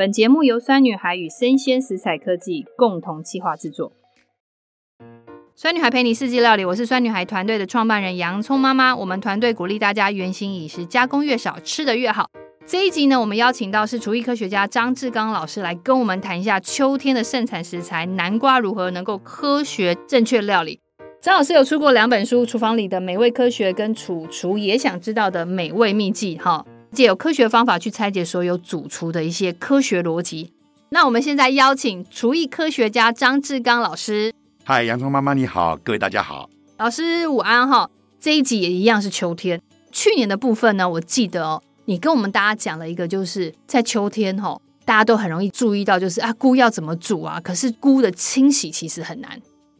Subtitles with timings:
[0.00, 3.92] 本节目由酸女孩与生鲜食材科技共同企划制作。
[5.54, 8.96] 酸女孩陪你四季料理，我是酸女孩团队的创办人洋葱妈妈。
[8.96, 12.30] 我们团队鼓励大家原型饮食，加工越少，吃得越好。
[12.64, 20.80] 这一集呢，我们邀请到是厨艺科学家张志刚老师来跟我们谈一下秋天的盛产食材南瓜如何能够科学正确料理。
[21.20, 30.52] 张老师有出过两本书，《厨房里的美味科学》跟《主厨也想知道的美味秘籍》哈，借有科学方法去拆解所有主厨的一些科学逻辑。
[30.90, 34.32] 那我们现在邀请厨艺科学家张志刚老师。
[34.64, 37.88] 嗨，洋葱妈妈你好，各位大家好，老师午安哈。
[38.18, 39.60] 这一集也一样是秋天。
[39.92, 47.40] 去年的部分呢，我记得哦，你跟我们大家讲了一个，就是在秋天哈，大家都很容易注意到，就是啊，菇要怎么煮啊？
[47.40, 49.30] 可是菇的清洗其实很难。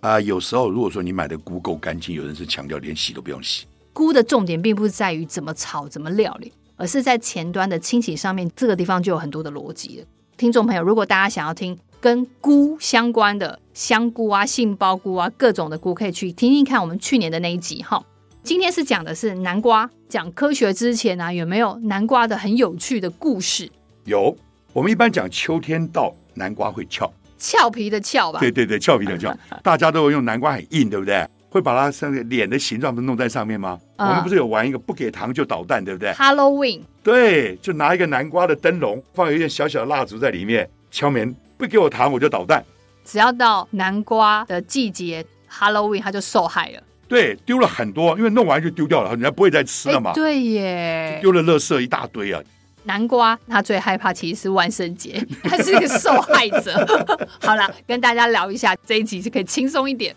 [0.00, 3.66] 啊、呃，有时候如果说你买的菇够干净，有人是强调连洗都不用洗。
[3.92, 8.50] 菇的重点并不是在于怎么炒、怎么料理，而是在前端的清洗上面。
[8.56, 10.06] 这个地方就有很多的逻辑了。
[10.38, 18.02] 听众朋友，如果大家想要听跟菇相关的香菇啊、杏鲍菇啊各种的菇，可以去听听看我们去年的那一集哈。
[18.42, 23.70] 今天是讲的是南瓜，讲科学之前呢、啊，有没有南瓜的很有趣的故事？
[24.06, 24.34] 有，
[24.72, 27.12] 我们一般讲秋天到，南瓜会翘。
[27.36, 31.26] 俏皮的俏吧，对对对，俏皮的俏， 大家都会用南瓜很硬，对不对？
[31.50, 33.78] 会把它像脸的形状不是弄在上面吗？
[33.96, 42.64] 嗯、我们不是有玩一个不给糖就捣蛋，对不对？Halloween，对，就拿一个南瓜的灯笼，放有一点小小的蜡烛在里面，敲门不给我糖我就捣蛋。
[43.04, 46.82] 只要到南瓜的季节，Halloween 它就受害了。
[47.08, 50.12] 对，丢了很多，因为弄完就丢掉了，人家不会再吃了嘛。
[50.12, 52.40] 对耶，丢了垃圾一大堆啊。
[52.84, 56.72] 南瓜，他最害怕其实是万圣节， 他是一个受害者。
[57.42, 60.14] 好了，跟大家聊一下这一集就可以轻松一点。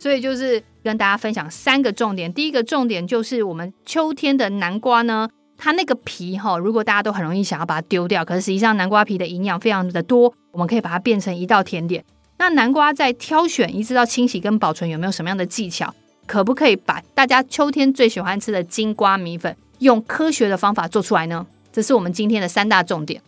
[0.00, 2.32] 所以就是跟大家分享三个重点。
[2.32, 12.02] 第一个重点就是我们秋天的南瓜呢，它那个皮哈，如果大家都很容易想要把它丢掉，可是实际上南瓜皮的营养非常的多，我们可以把它变成一道甜点。
[12.38, 15.94] 那南瓜在挑选一直到清洗跟保存有没有什么样的技巧？
[16.26, 21.46] 可不可以把大家秋天最喜欢吃的金瓜米粉用科学的方法做出来呢？
[21.70, 23.20] 这是我们今天的三大重点。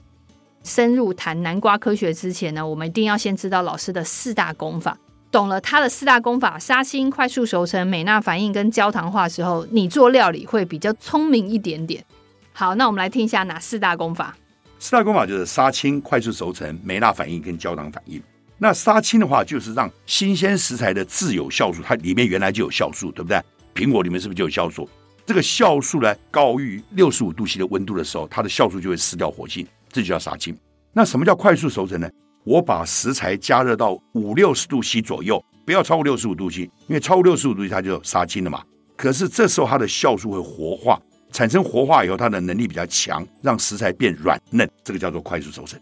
[0.65, 4.97] 深入谈南瓜科学之前呢，我们一定要先知道老师的四大功法。
[5.33, 12.05] 懂了他的四大功法：杀青、快速熟成、美纳反应跟焦糖化时候，你做料理会比较聪明一点点。
[12.53, 14.37] 好，那我们来听一下哪四大功法。
[14.79, 18.23] 四大功法就是杀青、快速熟成、美纳反应跟焦糖反应。
[18.59, 23.41] 那杀青的话，就是让新鲜食材的自有酵素，它里面原来就有酵素，对不对？
[23.75, 24.87] 苹果里面是不是就有酵素？
[25.25, 30.55] 这个酵素呢，高于六十五度 C 的温度的时候，它的酵素就会失掉活性，这就叫杀青。
[30.93, 32.11] 那什么叫快速熟成呢？
[32.45, 38.63] 我把食材加热到五六十度 C 左右，不要超过六十五度 C，因为超过六十五度 C 它就杀青了嘛。
[38.97, 45.81] 可是这时候它的酵素会活化，产生活化以后，它的能力比较强，让食材变软嫩，这个叫做快速熟成。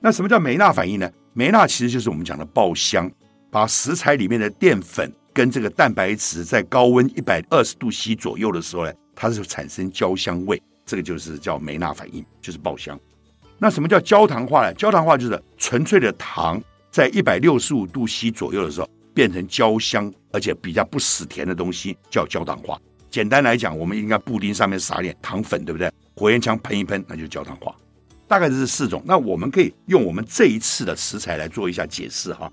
[0.00, 1.10] 那什么叫梅纳反应呢？
[1.32, 3.10] 梅纳其实就是我们讲的爆香，
[3.50, 5.12] 把食材里面的淀粉。
[5.32, 12.98] 跟这个蛋白质在高温一百二十度 C 左右的时候呢，它是产生焦香味，这个就是叫梅纳反应，就是爆香。
[13.58, 14.74] 那什么叫焦糖化呢？
[14.74, 22.78] 焦糖化就是纯粹的糖在一百六十五度 C 左右的时候变成焦香，而且比较不死甜的东西叫焦糖化。
[23.10, 25.90] 简单来讲，我们应该布丁上面撒点糖粉，对不对？
[26.16, 27.74] 火焰枪喷一喷，那就焦糖化。
[28.28, 29.02] 大概这是四种。
[29.06, 32.50] 那我们可以用我们这一次的食材来做一下解释哈。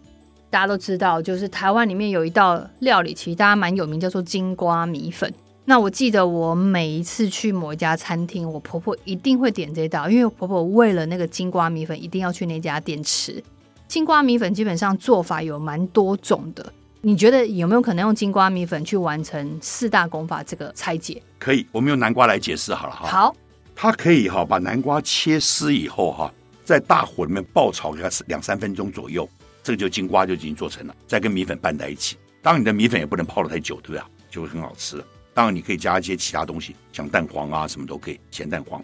[0.50, 5.34] 大家都知道，就是台湾里面有一道料理，其实大家蛮有名，叫做金瓜米粉。
[5.66, 13.42] 那我记得我每一次去某一家餐厅，我婆婆一定会点这道，因为我婆婆为了那个金瓜米粉，一定要去那家店吃。
[13.88, 21.22] 金瓜米粉基本上做法有蛮多种的，你觉得有没有可能用金瓜米粉去完成四大功法这个拆解？
[21.40, 23.08] 可以，我们用南瓜来解释好了哈。
[23.08, 23.36] 好，
[23.74, 26.34] 它可以哈把南瓜切丝以后哈，
[26.66, 29.30] 在大火里面爆炒个两三分钟左右。
[29.64, 32.18] 这个就金瓜就已经做成了，再跟米粉拌在一起。
[32.42, 34.02] 当然你的米粉也不能泡得太久，对不对？
[34.30, 35.06] 就会很好吃了。
[35.34, 38.84] 当然你可以加一些其他东西，像蛋黄啊什么都可以，咸蛋黄。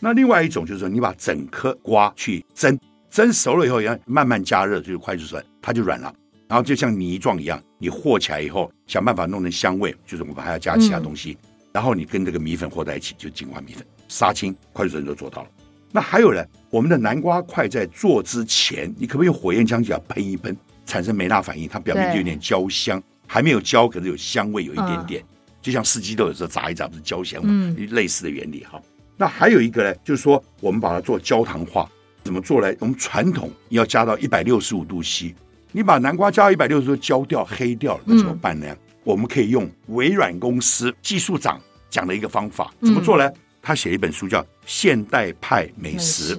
[0.00, 2.78] 那另外一种就是说，你把整颗瓜去蒸，
[3.10, 6.14] 蒸熟了以后，要慢慢加热，就是快速熟，它就软了。
[6.46, 11.36] 然后就像泥状一样，你和起来以后，想办法弄成香味，就是我们还要加其他东西。
[11.42, 15.48] 嗯、然后你跟这个米粉和在一起，就金华米粉，杀青快速熟就做到了。
[15.90, 20.56] 那还有呢，我们的南瓜块在做之前，你可不可以用火焰枪给它喷一喷，
[20.86, 21.68] 产生梅纳反应？
[21.68, 25.24] 它表面就有点焦香，还没有焦，可是有香味，有一点点，
[25.60, 27.74] 就像司机都有时候砸一砸不是焦香吗？
[27.90, 28.80] 类似的原理哈。
[29.16, 31.88] 那还有一个呢，就是说我们把它做焦糖化，
[32.22, 32.72] 怎么做呢？
[32.78, 35.34] 我们传统要加到一百六十五度 C，
[35.72, 38.66] 你把南瓜加到一百六十度焦掉黑掉了，那怎么办呢？
[39.04, 43.30] 我们可以用微软公司技术长讲的一个方法，怎么做呢？
[43.60, 46.36] 他写一本书叫《现代派美食》，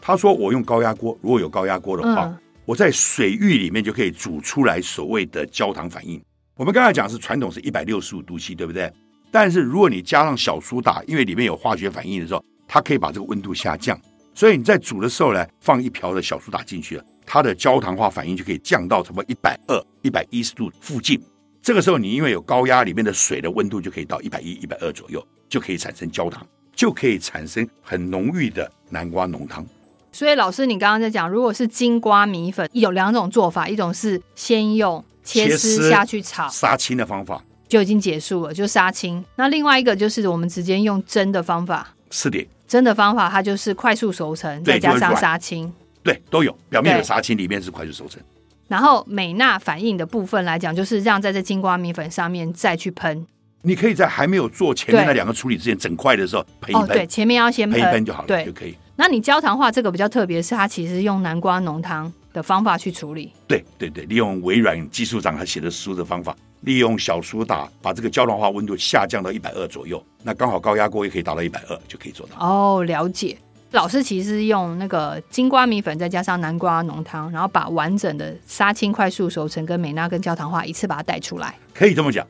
[0.00, 6.20] 他说我用高压锅，如果有高压锅的话，嗯、我在水域里面就可以煮出来所谓的焦糖反应。
[6.62, 8.88] 我们刚才讲是传统是一百六十五度 C，对不对？
[9.32, 14.00] 但是如果你加上小苏打，因为里面有化学反应的时候，它可以把这个温度下降。
[14.32, 21.20] 所以你在煮的时候呢，放一瓢的小苏打进去了，它的焦糖化反应就可以降到差不多一百二、一百一十度附近。
[21.60, 29.66] 这个时候你因为有高压，里面的水的温度就可以到一百一、一百二左右，就可以产生焦糖，就可以产生很浓郁的南瓜浓汤。
[30.12, 39.24] 所以老师，你刚刚在讲，如果是金瓜米粉，有两种做法，一种是先用切丝下去炒杀青的方法，就已经结束了，就杀青。
[39.36, 45.72] 那另外一个就是我们直接用蒸的方法，是的，蒸的方法它就是快速熟成，再加上杀青，
[46.02, 48.20] 对，都有，表面有杀青，里面是快速熟成。
[48.68, 53.26] 然后美纳反应的部分来讲，就是让在这金瓜米粉上面再去喷。
[53.64, 58.74] 你可以在还没有做前面那两个处理之前，整块的时候喷一喷，哦，对，前面要先喷一喷就好了，对，就可以。
[58.96, 63.32] 那你焦糖化这个比较特别，是它其实用南瓜浓汤的方法去处理。
[63.46, 72.36] 对对对，利用微软技术长他写的书的方法，利用小苏打把这个胶囊化温度下降到一百二左右，那刚好高压锅也可以达到一百二，就可以做到。
[72.38, 73.36] 哦，了解。
[73.72, 82.26] 老师其实用那个金瓜米粉再加上南瓜浓汤，然后把完整的杀青、快速熟成跟美纳跟焦糖化一次把它带出来，可以这么讲。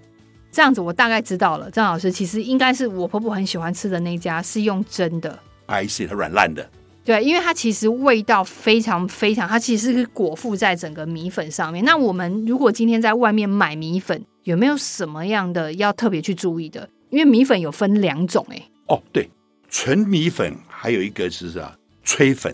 [0.53, 1.69] 这样子我大概知道了。
[1.71, 5.37] 张老师其实应该是我婆婆很喜欢吃的那家，是用蒸的。
[5.67, 6.65] I see，它软烂的。
[7.05, 11.85] 对，因为它其实味道非常非常，它其实是裹附在整个米粉上面。
[11.85, 16.89] 那我们如果今天在外面买米粉，有没有什么样的要特别去注意的？
[17.11, 18.63] 因为米粉有分两种，哎。
[18.89, 19.29] 哦，对，
[19.69, 20.55] 纯米粉。
[20.69, 21.73] 还有一个是啥？
[22.03, 22.53] 吹粉，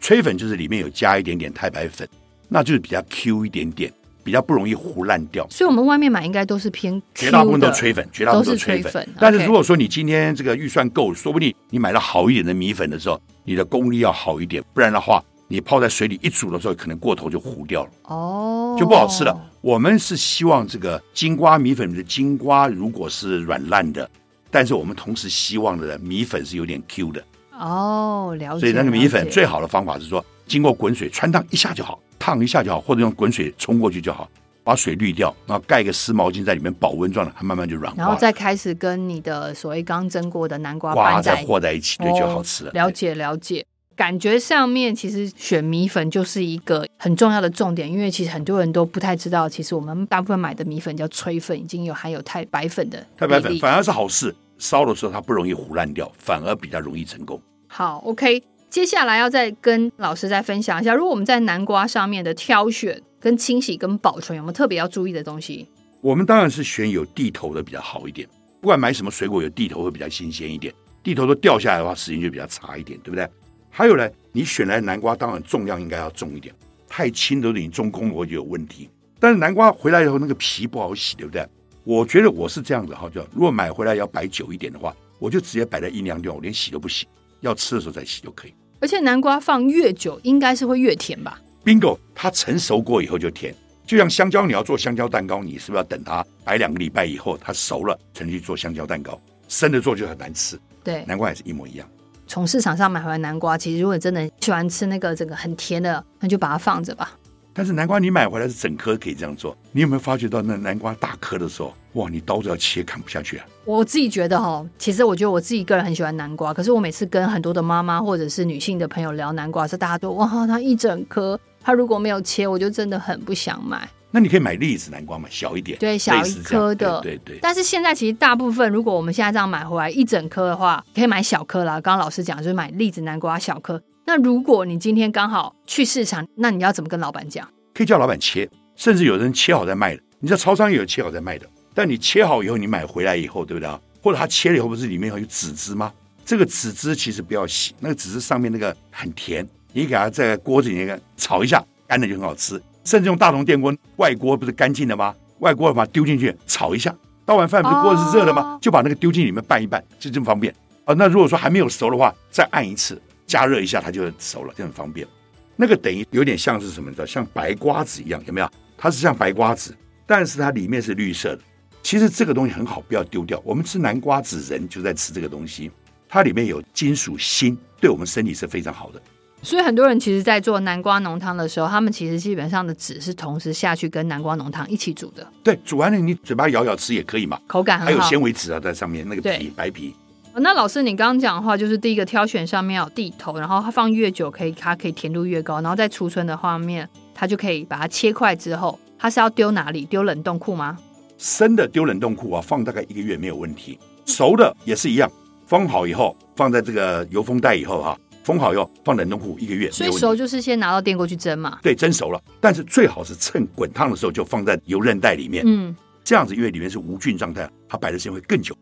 [0.00, 2.08] 吹粉就是里面有加一点点太白粉，
[2.48, 3.92] 那就是比较 Q 一点点，
[4.24, 5.46] 比较不容易糊烂掉。
[5.48, 8.92] 所以我们外面买应该都是偏绝大部分都吹粉，绝大部分都是吹粉。
[8.92, 19.36] 粉但是如果说你今天这个预算够，说不定你买到好一点的米粉的时候，你的功力要好一点，不然的话，你泡在水里一煮的时候，可能过头就糊掉了，哦，就不好吃了。
[19.60, 24.08] 我们是希望这个金瓜米粉的金瓜如果是软烂的，
[24.50, 27.24] 但是我们同时希望的米粉是有点 Q 的。
[27.58, 28.60] 哦，了解。
[28.60, 34.28] 所以那个米粉最好的方法是说，经过滚水穿烫一下就好，烫一下就好，或者用滚水冲过去就好，
[34.70, 38.00] 把水滤掉，然后盖个湿毛巾在里面保温状的，它慢慢就软化。
[38.00, 42.70] 然后再开始跟你的所谓刚蒸过的南瓜拌在和在一起，对，就好吃了。
[42.70, 53.04] 哦、了解了解，感觉上面其实选米粉就是一个很重要的重点，因为其实很多人都不太知道，其实我们大部分买的米粉叫炊粉，已经有含有太白粉的。
[53.16, 57.42] 太白粉反而是好事，烧的时候它不容易糊烂掉，反而比较容易成功。
[57.66, 58.40] 好，OK，
[58.70, 65.66] 接下来要再跟老师再分享一下，如果我们在南瓜上面的挑选、跟清洗、跟保存，有没有特别要注意的东西？
[66.00, 68.28] 我们当然是选有蒂头的比较好一点。
[68.60, 70.72] 不管买什么水果，有蒂头会比较新鲜一点。
[71.02, 73.28] 蒂头都掉下来的话，时间就比较长一点，对不对？
[73.70, 76.54] 还有呢，你选来南瓜，当然重量应该要重一点，
[76.88, 78.88] 太轻都是你中空我就有问题。
[79.18, 81.44] 但是南瓜回来以后，那个皮不好洗，对不对？
[81.82, 87.08] 我觉得我是这样子哈，就如果买回来要摆久一点的话，我就直接摆在阴凉地方，我连洗都不洗。
[87.40, 93.54] 要吃的时候再洗就可以，而且南瓜放越久，应该是会越甜吧？Bingo，它成熟过以后就甜，
[93.86, 99.20] 就像香蕉，你要做香蕉蛋糕，你是不是要等它摆两个礼拜以后它熟了才能去做香蕉蛋糕？
[99.48, 100.58] 生的做就很难吃。
[100.84, 101.88] 对，南瓜也是一模一样。
[102.26, 107.10] 从市场上买回来南瓜，其实如果真的喜欢吃那个整个很甜的，那就把它放着吧。
[107.52, 113.46] 但是南瓜你买回来是整颗可以这样做，你有没有发觉到那南瓜大颗的时候，哇，你刀子要切砍不下去啊？
[113.64, 123.88] 我自己觉得哈，其实我觉得我自己个人很喜欢南瓜，可是我每次跟很多的妈妈或者是女性的朋友聊南瓜，是大家都哇，它一整颗，它如果没有切，我就真的很不想买。
[124.12, 127.38] 那你可以买栗子南瓜嘛，小一点，对，小一颗的，对对，对。
[127.40, 131.74] 但是现在其实大部分，如果我们现在这样买回来一整颗的话，可以买小颗啦。
[131.80, 133.80] 刚刚老师讲就是买栗子南瓜小颗。
[134.06, 137.46] 那如果你今天刚好去市场，那你要怎么跟老板讲？
[137.72, 140.02] 可以叫老板切，甚至有人切好再卖的。
[140.18, 141.46] 你在超商也有切好再卖的。
[141.80, 143.80] 但你切好以后，你买回来以后，对不对啊？
[144.02, 145.90] 或者它切了以后，不是里面有籽汁吗？
[146.26, 152.62] 这个籽汁其实不要洗，那个籽汁上面那个很甜，你给它在锅子里面炒一下，干的就很好吃。
[152.84, 155.14] 甚至用大同电锅，外锅不是干净的吗？
[155.38, 156.94] 外锅把它丢进去炒一下，
[157.24, 158.58] 倒完饭不是锅子是热的吗？
[158.60, 160.92] 就把那个丢进里面拌一拌，就这么方便啊。
[160.92, 165.08] 那如果说还没有熟的话，再按一次，加热一下，它就熟了，就很方便。
[165.56, 166.90] 那个等于有点像是什么？
[166.90, 168.50] 你知道，像白瓜子一样，有没有？
[168.76, 169.74] 它是像白瓜子，
[170.06, 171.42] 但是它里面是绿色的。
[171.82, 173.40] 其实这个东西很好，不要丢掉。
[173.44, 175.70] 我们吃南瓜子，仁就在吃这个东西，
[176.08, 179.00] 它里面有金属锌，对我们身体是非常好的。
[179.42, 185.26] 所以很多人其实，在做南瓜浓汤的时候，他们其实基本上的籽是同时下去跟南瓜浓汤一起煮的。
[185.42, 189.94] 对，煮完了你嘴巴咬咬吃也可以嘛，口感很好，还有纤维质啊在上面，那个皮白皮。
[190.34, 199.86] 那老师，你刚刚讲的话，就是第一个挑选上面有地头，然后它放越久可以，它可以甜度越高，然后在储存的画面，它就可以把它切块之后，它是要丢哪里？
[199.86, 200.78] 丢冷冻库吗？
[201.20, 203.78] 生的丢冷冻库啊，放大概一个月没有问题。
[204.06, 205.12] 熟的也是一样，
[205.46, 209.70] 封好以后放在这个油封袋以后哈、啊，封好以后放冷冻库一个月。
[209.70, 211.58] 所以熟就是先拿到电锅去蒸嘛？
[211.62, 215.44] 对，蒸熟了，但是最好是趁滚烫的时候就放在油韧袋里面。
[215.46, 218.56] 嗯，这样子因为里面是无菌状态，它摆的时间会更久。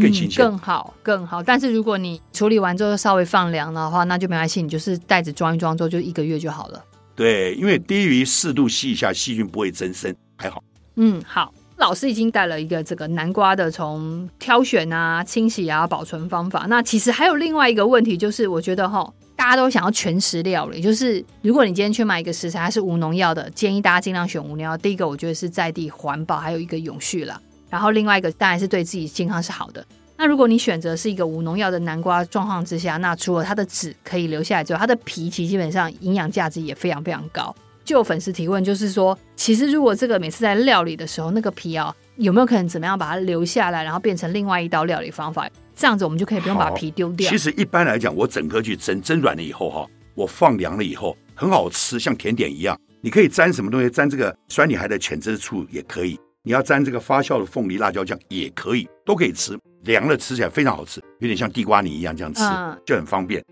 [0.00, 1.42] 更新鲜、嗯，更好，更好。
[1.42, 6.84] 但是如果你处理完之后稍微放凉的话，那就没关系，你就是袋子装一装之后就一个月就好了。
[7.14, 10.62] 对，因为低于四度 C 以下，细菌不会增生，还好。
[10.96, 11.52] 嗯，好。
[11.76, 16.66] 老师已经带了一个这个南瓜的从挑选啊、清洗啊、保存方法。
[16.68, 24.76] 那其实还有另外一个问题，就是我觉得哈，大家都想要全食料理，就是如果你今天去买一个食材，它是无农药的，建议大家尽量选无农药。
[24.76, 27.40] 第一个，我觉得是在地环保，还有一个永续了。
[27.68, 29.84] 然后另外一个当然是对自己健康是好的。
[30.16, 37.54] 那如果你选择是一个无农药的南瓜状况之下，那除了它的籽可以留下来之外，它的皮其实基本上营养价值也非常非常高。
[37.84, 45.48] 就有粉丝提问，就是说，其实如果这个每次在料理的时候，那个皮啊，有没有可能怎么样把它留下来，然后变成另外一道料理方法？
[45.76, 47.28] 这样子我们就可以不用把皮丢掉。
[47.30, 52.78] 其实一般来讲，我整个去蒸，蒸软了以后哈，我放凉了以后很好吃，像甜点一样。
[53.00, 53.90] 你可以沾什么东西？
[53.90, 56.18] 沾这个酸女孩的浅汁醋也可以。
[56.42, 59.58] 你要沾这个发酵的凤梨辣椒酱也可以，都可以吃。
[59.82, 63.44] 凉了吃起来非常好吃，有点像地瓜泥一样这样吃，嗯、就很方便。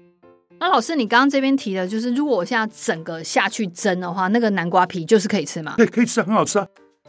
[0.63, 5.75] 那老师，你刚刚这边提的就是，如果我现在整个下去蒸的话，那个南瓜皮就是可以吃吗？
[5.77, 6.65] 对，可以吃，很好吃啊。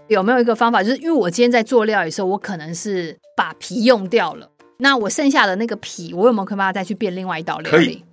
[0.08, 7.78] 有没有一个方法，就是因为我今天在做料理的时候，我可能是把皮用掉了，那我剩下的那个皮，我有没有可以把它再去变另外一道料理？
[7.78, 8.04] 可以。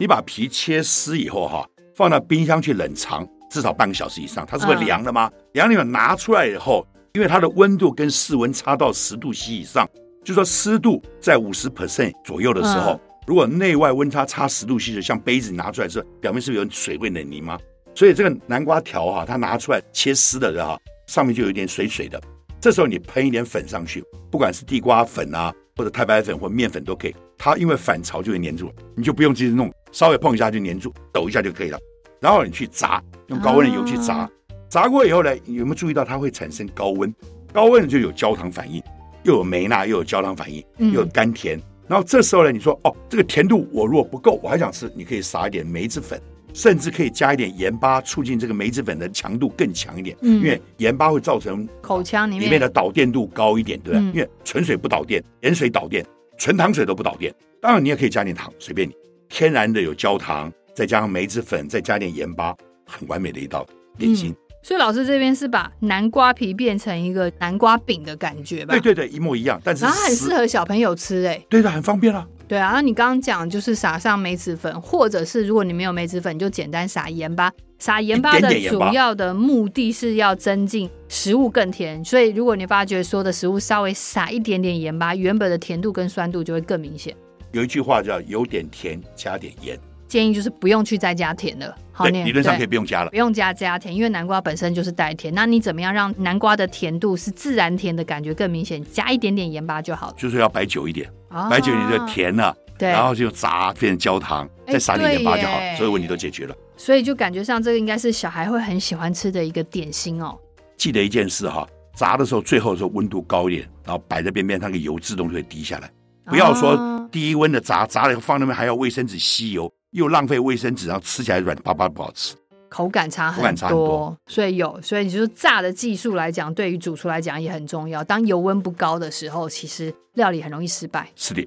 [0.00, 1.64] 你把皮切丝以后哈，
[1.94, 5.30] 放到冰箱去冷藏，至少半个小时以上，它是会凉的吗？
[5.52, 6.84] 凉了以后拿出来以后。
[7.14, 9.88] 因为它的温度跟室温差到十度 C 以上，
[10.24, 17.58] 就说湿度在五十 percent 左右的时候，如果内外温差差十度 C 的，像杯子拿出来之后，表面是不是有水会冷凝吗？
[17.94, 22.18] 所以这个南瓜条哈，它拿出来切丝的哈，上面就有一点水水的。
[22.58, 27.14] 这时候你喷一点粉上去，不管是地瓜粉啊，或者太白粉或面粉都可以。
[27.36, 31.78] 它因为反潮就会粘住，你就不用继续弄，稍微碰一下就粘住，抖一下就可以了。
[32.20, 34.26] 然后你去炸，用高温的油去炸。
[34.70, 37.14] 炸过以后呢，有没有注意到它会产生高温？
[37.52, 38.82] 高温就有焦糖反应，
[39.24, 41.58] 又有梅纳，又有焦糖反应，又有甘甜。
[41.58, 46.20] 嗯、然后这时候呢，你说哦，这个甜度我如果不够，我还想吃，你可以撒一点梅子粉，
[46.52, 50.16] 甚至可以加一点盐巴，促进这个梅子粉的强度更强一点。
[50.20, 56.04] 嗯、因为盐巴会造成口腔里面的导电度高一点，对因为纯水不导电，盐水导电，
[56.36, 57.34] 纯糖水都不导电。
[57.60, 58.94] 当然你也可以加点糖，随便你。
[59.28, 62.54] 天然的有焦糖，再加上梅子粉，再加点盐巴，
[62.86, 63.66] 很完美的一道
[63.96, 64.30] 点心。
[64.30, 68.72] 嗯所以老师这边是把南瓜皮变成一个南瓜饼的感觉吧？
[68.72, 69.60] 对对对，一模一样。
[69.64, 71.42] 但是然后很适合小朋友吃哎。
[71.48, 72.26] 对的，很方便啊。
[72.46, 77.52] 对啊，那你刚刚讲就是撒上梅子粉，或者是如果你没有梅子粉，你就简单撒盐巴。
[77.78, 82.04] 撒盐巴的主要的目的是要增进食物更甜。
[82.04, 87.14] 所以如果你发觉说的食物稍微撒一点点盐巴，原本的甜度跟酸度就会更明显。
[87.52, 89.78] 有一句话叫“有点甜，加点盐”。
[90.08, 95.32] 建议就是不用去再加甜了，好，理论上可以不用加了，不用加加甜，因为南瓜本身就是带甜。
[95.34, 98.82] 那你怎么样让南瓜的甜度是自然甜的感觉更明显？
[98.90, 106.56] 加一点点盐巴就好了，就是要摆久一点，啊、摆久一点就甜了，对，然后就炸变成焦糖，再撒点盐巴就好，所有问题都解决了。
[106.76, 110.34] 所以就感觉上这个应该是小孩会很喜欢吃的一个点心哦。
[110.76, 115.90] 记得一件事哈，炸的时候最后的时候温度高一点，然后摆在边边，那个油自动就会滴下来。
[116.24, 119.70] 不要说低温的炸，炸了以后放那边还要卫生纸吸油。
[119.92, 122.34] 又浪费卫生纸，然后吃起来软巴巴不好吃，
[122.68, 128.04] 口感差很多，所以有，所以你就是炸的技术来讲，对于主厨来讲也很重要。
[128.04, 131.08] 当油温不高的时候，其实料理很容易失败。
[131.16, 131.46] 是的。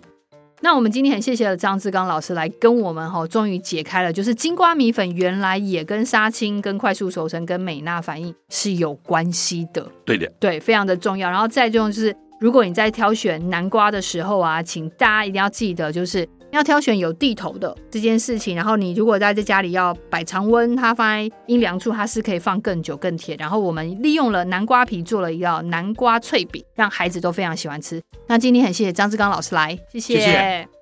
[0.63, 9.87] 那我们今天很谢谢了张志刚老师来跟我们哈，终于解开了，就是金瓜米粉原来也跟杀青、跟快速熟成、跟美纳反应是有关系的。
[10.05, 11.29] 对的，对，非常的重要。
[11.29, 16.27] 然后再重要就是，如果你在挑选南瓜的时候啊，请大家一定要记得，就是。
[16.51, 23.37] 要挑选有地头的这件事情，然后你如果在这家里要摆常温，它放在阴凉处，它是可以放更久更甜。
[23.37, 28.01] 然后我们利用了南瓜皮做了一道南瓜脆饼，让孩子都非常喜欢吃。
[28.27, 30.15] 那今天很谢谢张志刚老师来，谢谢。
[30.15, 30.80] 谢谢。